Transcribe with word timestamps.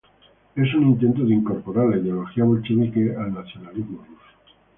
Es 0.55 0.73
un 0.73 0.87
intento 0.89 1.23
de 1.23 1.35
incorporar 1.35 1.85
la 1.89 1.97
ideología 1.97 2.43
bolchevique 2.43 3.15
al 3.15 3.35
nacionalismo 3.35 3.99
ruso. 4.09 4.55